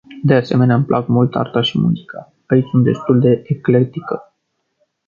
[0.23, 4.33] De asemenea, îmi plac mult arta și muzica, aici sunt destul de eclectică.